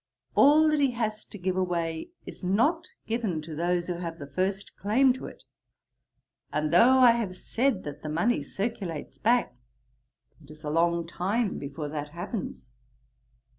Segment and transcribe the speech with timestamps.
[0.33, 4.25] All that he has to give away is not given to those who have the
[4.25, 5.43] first claim to it.
[6.51, 9.53] And though I have said that the money circulates back,
[10.43, 12.71] it is a long time before that happens.